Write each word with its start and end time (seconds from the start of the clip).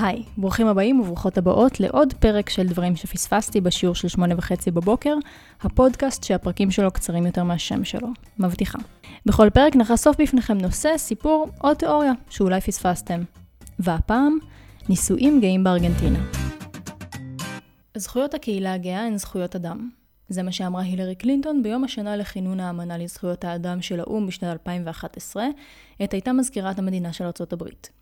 היי, 0.00 0.22
ברוכים 0.36 0.66
הבאים 0.66 1.00
וברוכות 1.00 1.38
הבאות 1.38 1.80
לעוד 1.80 2.14
פרק 2.14 2.50
של 2.50 2.66
דברים 2.66 2.96
שפספסתי 2.96 3.60
בשיעור 3.60 3.94
של 3.94 4.08
שמונה 4.08 4.34
וחצי 4.38 4.70
בבוקר, 4.70 5.14
הפודקאסט 5.60 6.24
שהפרקים 6.24 6.70
שלו 6.70 6.90
קצרים 6.90 7.26
יותר 7.26 7.44
מהשם 7.44 7.84
שלו. 7.84 8.08
מבטיחה. 8.38 8.78
בכל 9.26 9.50
פרק 9.50 9.76
נחשוף 9.76 10.20
בפניכם 10.20 10.58
נושא, 10.58 10.88
סיפור 10.96 11.48
או 11.64 11.74
תיאוריה 11.74 12.12
שאולי 12.30 12.60
פספסתם. 12.60 13.20
והפעם, 13.78 14.38
נישואים 14.88 15.40
גאים 15.40 15.64
בארגנטינה. 15.64 16.18
זכויות 17.96 18.34
הקהילה 18.34 18.72
הגאה 18.72 19.06
הן 19.06 19.16
זכויות 19.16 19.56
אדם. 19.56 19.90
זה 20.28 20.42
מה 20.42 20.52
שאמרה 20.52 20.82
הילרי 20.82 21.14
קלינטון 21.14 21.62
ביום 21.62 21.84
השנה 21.84 22.16
לכינון 22.16 22.60
האמנה 22.60 22.98
לזכויות 22.98 23.44
האדם 23.44 23.82
של 23.82 24.00
האו"ם 24.00 24.26
בשנת 24.26 24.52
2011, 24.52 25.46
עת 26.00 26.12
הייתה 26.12 26.32
מזכירת 26.32 26.78
המדינה 26.78 27.12
של 27.12 27.24
ארצות 27.24 27.52
הברית. 27.52 27.97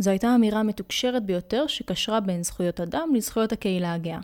זו 0.00 0.10
הייתה 0.10 0.34
אמירה 0.34 0.62
מתוקשרת 0.62 1.24
ביותר 1.24 1.66
שקשרה 1.66 2.20
בין 2.20 2.42
זכויות 2.42 2.80
אדם 2.80 3.08
לזכויות 3.14 3.52
הקהילה 3.52 3.94
הגאה. 3.94 4.18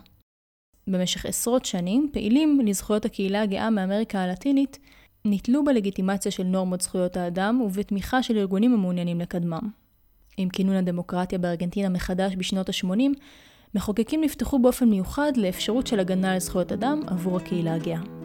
במשך 0.87 1.25
עשרות 1.25 1.65
שנים, 1.65 2.09
פעילים 2.13 2.59
לזכויות 2.65 3.05
הקהילה 3.05 3.41
הגאה 3.41 3.69
מאמריקה 3.69 4.19
הלטינית 4.19 4.79
נתלו 5.25 5.65
בלגיטימציה 5.65 6.31
של 6.31 6.43
נורמות 6.43 6.81
זכויות 6.81 7.17
האדם 7.17 7.61
ובתמיכה 7.61 8.23
של 8.23 8.37
ארגונים 8.37 8.73
המעוניינים 8.73 9.19
לקדמם. 9.19 9.69
עם 10.37 10.49
כינון 10.49 10.75
הדמוקרטיה 10.75 11.39
בארגנטינה 11.39 11.89
מחדש 11.89 12.35
בשנות 12.35 12.69
ה-80, 12.69 13.19
מחוקקים 13.75 14.21
נפתחו 14.23 14.59
באופן 14.59 14.89
מיוחד 14.89 15.31
לאפשרות 15.35 15.87
של 15.87 15.99
הגנה 15.99 16.33
על 16.33 16.39
זכויות 16.39 16.71
אדם 16.71 17.01
עבור 17.07 17.37
הקהילה 17.37 17.73
הגאה. 17.73 18.16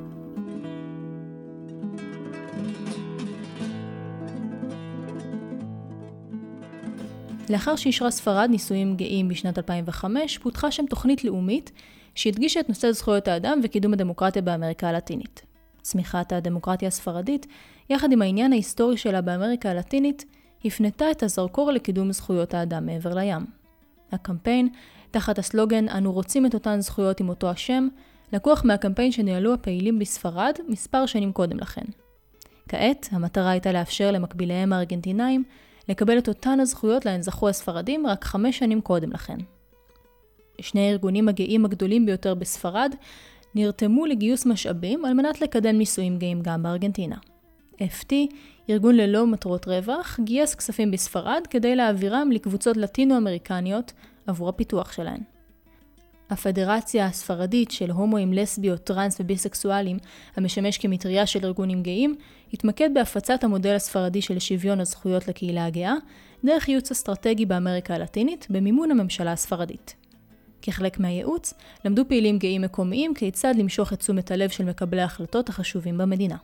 לאחר 7.53 7.77
שאישרה 7.77 8.11
ספרד 8.11 8.49
נישואים 8.51 8.97
גאים 8.97 9.29
בשנת 9.29 9.59
2005, 9.59 10.39
פותחה 10.39 10.71
שם 10.71 10.87
תוכנית 10.87 11.25
לאומית 11.25 11.73
שהדגישה 12.15 12.61
את 12.61 12.69
נושא 12.69 12.93
זכויות 12.93 13.29
האדם 13.29 13.61
וקידום 13.63 13.93
הדמוקרטיה 13.93 14.43
באמריקה 14.43 14.89
הלטינית. 14.89 15.43
צמיחת 15.83 16.33
הדמוקרטיה 16.33 16.89
הספרדית, 16.89 17.47
יחד 17.91 18.13
עם 18.13 18.23
העניין 18.23 18.53
ההיסטורי 18.53 18.97
שלה 18.97 19.21
באמריקה 19.21 19.71
הלטינית, 19.71 20.25
הפנתה 20.65 21.11
את 21.11 21.23
הזרקור 21.23 21.71
לקידום 21.71 22.13
זכויות 22.13 22.55
האדם 22.55 22.87
מעבר 22.87 23.15
לים. 23.15 23.47
הקמפיין, 24.13 24.69
תחת 25.11 25.39
הסלוגן 25.39 25.89
"אנו 25.89 26.13
רוצים 26.13 26.47
את 26.47 26.55
אותן 26.55 26.81
זכויות 26.81 27.21
עם 27.21 27.29
אותו 27.29 27.51
השם", 27.51 27.89
לקוח 28.33 28.65
מהקמפיין 28.65 29.13
שניהלו 29.13 29.55
הפעילים 29.55 29.99
בספרד 29.99 30.55
מספר 30.69 31.07
שנים 31.07 31.33
קודם 31.33 31.61
לכן. 31.61 31.85
כעת, 32.69 33.09
המטרה 33.13 33.51
הייתה 33.51 33.73
לאפשר 33.73 34.11
למקביליהם 34.11 34.73
הארגנטינאים 34.73 35.45
לקבל 35.93 36.19
את 36.19 36.29
אותן 36.29 36.61
הזכויות 36.61 37.05
להן 37.05 37.23
זכו 37.23 37.49
הספרדים 37.49 38.07
רק 38.07 38.25
חמש 38.25 38.59
שנים 38.59 38.81
קודם 38.81 39.13
לכן. 39.13 39.37
שני 40.61 40.81
הארגונים 40.81 41.29
הגאים 41.29 41.65
הגדולים 41.65 42.07
ביותר 42.07 42.35
בספרד 42.35 42.95
נרתמו 43.55 44.07
לגיוס 44.07 44.47
משאבים 44.47 45.05
על 45.05 45.15
מנת 45.15 45.41
לקדם 45.41 45.79
נישואים 45.79 46.19
גאים 46.19 46.43
גם 46.43 46.63
בארגנטינה. 46.63 47.17
FT, 47.75 48.13
ארגון 48.71 48.95
ללא 48.95 49.27
מטרות 49.27 49.69
רווח, 49.69 50.21
גייס 50.25 50.55
כספים 50.55 50.91
בספרד 50.91 51.43
כדי 51.51 51.77
להעבירם 51.77 52.31
לקבוצות 52.33 52.77
לטינו-אמריקניות 52.77 53.93
עבור 54.27 54.49
הפיתוח 54.49 54.93
שלהן. 54.93 55.21
הפדרציה 56.33 57.07
הספרדית 57.07 57.71
של 57.71 57.91
הומואים, 57.91 58.33
לסביות, 58.33 58.85
טרנס 58.85 59.17
וביסקסואלים, 59.21 59.99
המשמש 60.37 60.79
כמטריה 60.79 61.27
של 61.27 61.45
ארגונים 61.45 61.83
גאים, 61.83 62.15
התמקד 62.53 62.91
בהפצת 62.95 63.45
המודל 63.45 63.75
הספרדי 63.75 64.23
של 64.23 64.39
שוויון 64.39 64.81
הזכויות 64.81 65.29
לקהילה 65.29 65.67
הגאה, 65.67 65.95
דרך 66.45 66.69
ייעוץ 66.69 66.91
אסטרטגי 66.91 67.47
באמריקה 67.47 67.95
הלטינית, 67.95 68.47
במימון 68.51 68.91
הממשלה 68.91 69.33
הספרדית. 69.33 69.95
כחלק 70.63 71.01
מהייעוץ, 71.01 71.55
למדו 71.85 72.03
פעילים 72.09 72.39
גאים 72.39 72.63
מקומיים 72.63 73.15
כיצד 73.15 73.55
למשוך 73.59 73.93
את 73.93 73.99
תשומת 73.99 74.31
הלב 74.31 74.51
של 74.51 74.65
מקבלי 74.65 75.01
ההחלטות 75.01 75.49
החשובים 75.49 75.99
במדינה. 75.99 76.37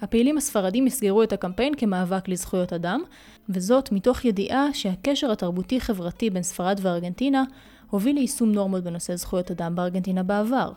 הפעילים 0.00 0.36
הספרדים 0.36 0.84
מסגרו 0.84 1.22
את 1.22 1.32
הקמפיין 1.32 1.74
כמאבק 1.74 2.28
לזכויות 2.28 2.72
אדם, 2.72 3.02
וזאת 3.48 3.92
מתוך 3.92 4.24
ידיעה 4.24 4.74
שהקשר 4.74 5.32
התרבותי-חברתי 5.32 6.30
בין 6.30 6.42
ספרד 6.42 6.80
וארגנטינה 6.82 7.44
הוביל 7.90 8.16
ליישום 8.16 8.52
נורמות 8.52 8.84
בנושא 8.84 9.16
זכויות 9.16 9.50
אדם 9.50 9.74
בארגנטינה 9.74 10.22
בעבר, 10.22 10.72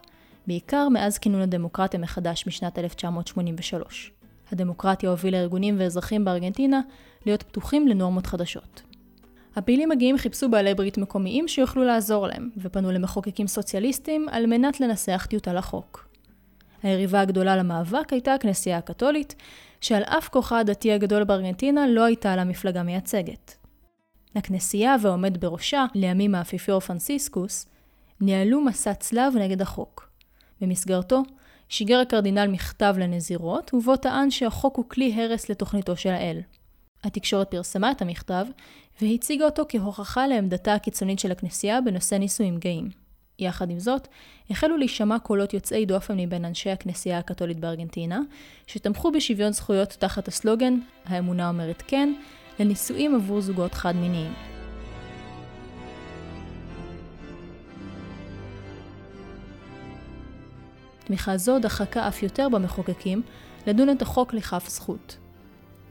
בעיקר 0.47 0.89
מאז 0.89 1.17
כינון 1.17 1.41
הדמוקרטיה 1.41 1.99
מחדש 1.99 2.47
משנת 2.47 2.79
1983. 2.79 4.11
הדמוקרטיה 4.51 5.09
הובילה 5.09 5.37
ארגונים 5.37 5.75
ואזרחים 5.79 6.25
בארגנטינה 6.25 6.81
להיות 7.25 7.43
פתוחים 7.43 7.87
לנורמות 7.87 8.25
חדשות. 8.25 8.81
הפעילים 9.55 9.91
הגאים 9.91 10.17
חיפשו 10.17 10.49
בעלי 10.49 10.75
ברית 10.75 10.97
מקומיים 10.97 11.47
שיוכלו 11.47 11.83
לעזור 11.83 12.27
להם, 12.27 12.49
ופנו 12.57 12.91
למחוקקים 12.91 13.47
סוציאליסטים 13.47 14.25
על 14.31 14.45
מנת 14.45 14.79
לנסח 14.79 15.27
טיוטה 15.29 15.53
לחוק. 15.53 16.07
היריבה 16.83 17.21
הגדולה 17.21 17.55
למאבק 17.55 18.13
הייתה 18.13 18.33
הכנסייה 18.33 18.77
הקתולית, 18.77 19.35
שעל 19.81 20.03
אף 20.03 20.29
כוחה 20.29 20.59
הדתי 20.59 20.91
הגדול 20.91 21.23
בארגנטינה 21.23 21.87
לא 21.87 22.03
הייתה 22.03 22.35
לה 22.35 22.43
מפלגה 22.43 22.83
מייצגת. 22.83 23.58
הכנסייה 24.35 24.95
והעומד 25.01 25.41
בראשה, 25.41 25.85
לימים 25.95 26.35
האפיפיור 26.35 26.79
פרנסיסקוס, 26.79 27.65
ניהלו 28.21 28.61
מסע 28.61 28.93
צלב 28.93 29.33
נגד 29.37 29.61
החוק. 29.61 30.09
במסגרתו, 30.61 31.23
שיגר 31.69 31.99
הקרדינל 31.99 32.47
מכתב 32.47 32.95
לנזירות, 32.99 33.73
ובו 33.73 33.95
טען 33.95 34.31
שהחוק 34.31 34.75
הוא 34.75 34.85
כלי 34.89 35.13
הרס 35.13 35.49
לתוכניתו 35.49 35.97
של 35.97 36.09
האל. 36.09 36.41
התקשורת 37.03 37.51
פרסמה 37.51 37.91
את 37.91 38.01
המכתב, 38.01 38.45
והציגה 39.01 39.45
אותו 39.45 39.63
כהוכחה 39.69 40.27
לעמדתה 40.27 40.73
הקיצונית 40.73 41.19
של 41.19 41.31
הכנסייה 41.31 41.81
בנושא 41.81 42.15
נישואים 42.15 42.57
גאים. 42.57 42.89
יחד 43.39 43.69
עם 43.69 43.79
זאת, 43.79 44.07
החלו 44.49 44.77
להישמע 44.77 45.19
קולות 45.19 45.53
יוצאי 45.53 45.85
דופן 45.85 46.19
מבין 46.19 46.45
אנשי 46.45 46.69
הכנסייה 46.69 47.17
הקתולית 47.17 47.59
בארגנטינה, 47.59 48.19
שתמכו 48.67 49.11
בשוויון 49.11 49.51
זכויות 49.51 49.89
תחת 49.89 50.27
הסלוגן 50.27 50.79
"האמונה 51.05 51.49
אומרת 51.49 51.83
כן", 51.87 52.13
לנישואים 52.59 53.15
עבור 53.15 53.41
זוגות 53.41 53.73
חד-מיניים. 53.73 54.33
תמיכה 61.05 61.37
זו 61.37 61.59
דחקה 61.59 62.07
אף 62.07 62.23
יותר 62.23 62.49
במחוקקים 62.49 63.21
לדון 63.67 63.89
את 63.89 64.01
החוק 64.01 64.33
לכף 64.33 64.65
זכות. 64.69 65.17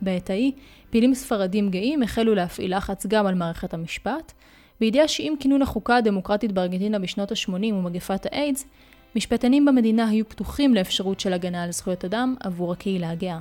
בעת 0.02 0.30
ההיא, 0.30 0.52
פעילים 0.90 1.14
ספרדים 1.14 1.70
גאים 1.70 2.02
החלו 2.02 2.34
להפעיל 2.34 2.76
לחץ 2.76 3.06
גם 3.06 3.26
על 3.26 3.34
מערכת 3.34 3.74
המשפט, 3.74 4.32
בידיעה 4.80 5.08
שעם 5.08 5.34
כינון 5.40 5.62
החוקה 5.62 5.96
הדמוקרטית 5.96 6.52
בארגנטינה 6.52 6.98
בשנות 6.98 7.32
ה-80 7.32 7.52
ומגפת 7.74 8.26
האיידס, 8.26 8.64
משפטנים 9.16 9.64
במדינה 9.64 10.08
היו 10.08 10.28
פתוחים 10.28 10.74
לאפשרות 10.74 11.20
של 11.20 11.32
הגנה 11.32 11.62
על 11.62 11.72
זכויות 11.72 12.04
אדם 12.04 12.34
עבור 12.40 12.72
הקהילה 12.72 13.10
הגאה. 13.10 13.38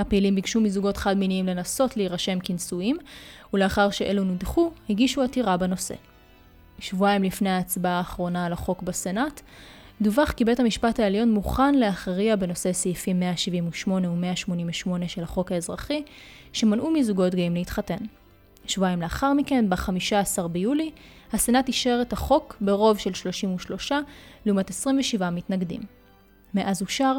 הפעילים 0.00 0.34
ביקשו 0.34 0.60
מזוגות 0.60 0.96
חד-מיניים 0.96 1.46
לנסות 1.46 1.96
להירשם 1.96 2.38
כנשואים, 2.42 2.96
ולאחר 3.54 3.90
שאלו 3.90 4.24
נדחו, 4.24 4.70
הגישו 4.90 5.22
עתירה 5.22 5.56
בנושא. 5.56 5.94
שבועיים 6.78 7.22
לפני 7.22 7.50
ההצבעה 7.50 7.98
האחרונה 7.98 8.46
על 8.46 8.52
החוק 8.52 8.82
בסנאט, 8.82 9.40
דווח 10.02 10.30
כי 10.30 10.44
בית 10.44 10.60
המשפט 10.60 11.00
העליון 11.00 11.32
מוכן 11.32 11.74
להכריע 11.74 12.36
בנושא 12.36 12.72
סעיפים 12.72 13.20
178 13.20 14.10
ו-188 14.10 15.08
של 15.08 15.22
החוק 15.22 15.52
האזרחי, 15.52 16.02
שמנעו 16.52 16.90
מזוגות 16.90 17.34
גאים 17.34 17.54
להתחתן. 17.54 18.04
שבועיים 18.66 19.02
לאחר 19.02 19.32
מכן, 19.32 19.70
ב-15 19.70 20.48
ביולי, 20.48 20.90
הסנאט 21.32 21.68
אישר 21.68 21.98
את 22.02 22.12
החוק 22.12 22.56
ברוב 22.60 22.98
של 22.98 23.14
33 23.14 23.92
לעומת 24.46 24.70
27 24.70 25.30
מתנגדים. 25.30 25.80
מאז 26.54 26.82
אושר, 26.82 27.18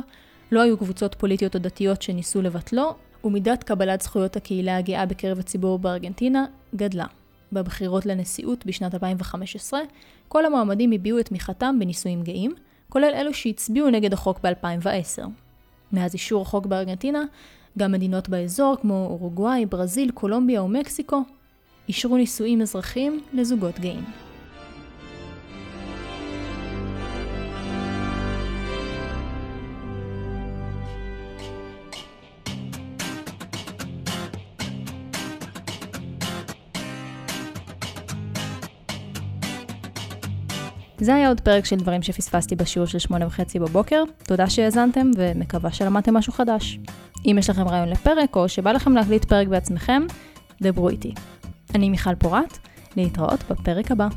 לא 0.51 0.62
היו 0.62 0.77
קבוצות 0.77 1.15
פוליטיות 1.15 1.56
או 1.56 1.59
דתיות 1.59 2.01
שניסו 2.01 2.42
לבטלו, 2.42 2.95
ומידת 3.24 3.63
קבלת 3.63 4.01
זכויות 4.01 4.36
הקהילה 4.36 4.77
הגאה 4.77 5.06
בקרב 5.06 5.39
הציבור 5.39 5.80
בארגנטינה 5.80 6.45
גדלה. 6.75 7.06
בבחירות 7.51 8.06
לנשיאות 8.06 8.65
בשנת 8.65 8.94
2015, 8.94 9.80
כל 10.27 10.45
המועמדים 10.45 10.92
הביעו 10.92 11.19
את 11.19 11.25
תמיכתם 11.25 11.75
בנישואים 11.80 12.24
גאים, 12.24 12.51
כולל 12.89 13.13
אלו 13.15 13.33
שהצביעו 13.33 13.89
נגד 13.89 14.13
החוק 14.13 14.39
ב-2010. 14.44 15.24
מאז 15.92 16.13
אישור 16.13 16.42
החוק 16.42 16.65
בארגנטינה, 16.65 17.24
גם 17.77 17.92
מדינות 17.92 18.30
באזור 18.30 18.75
כמו 18.81 19.07
אורוגוואי, 19.09 19.65
ברזיל, 19.65 20.12
קולומביה 20.12 20.63
ומקסיקו 20.63 21.21
אישרו 21.88 22.18
נישואים 22.18 22.62
אזרחיים 22.62 23.21
לזוגות 23.33 23.80
גאים. 23.80 24.31
זה 41.01 41.15
היה 41.15 41.27
עוד 41.27 41.42
פרק 41.42 41.65
של 41.65 41.75
דברים 41.75 42.01
שפספסתי 42.01 42.56
בשיעור 42.56 42.88
של 42.88 43.00
שמונה 43.00 43.27
וחצי 43.27 43.59
בבוקר. 43.59 44.03
תודה 44.24 44.50
שהאזנתם 44.50 45.12
ומקווה 45.18 45.71
שלמדתם 45.71 46.13
משהו 46.13 46.33
חדש. 46.33 46.80
אם 47.25 47.36
יש 47.39 47.50
לכם 47.50 47.68
רעיון 47.68 47.89
לפרק 47.89 48.36
או 48.36 48.50
שבא 48.50 48.71
לכם 48.71 48.94
להקליט 48.94 49.25
פרק 49.25 49.48
בעצמכם, 49.48 50.03
דברו 50.62 50.89
איתי. 50.89 51.13
אני 51.75 51.89
מיכל 51.89 52.15
פורת, 52.15 52.57
להתראות 52.98 53.44
בפרק 53.50 53.92
הבא. 53.92 54.07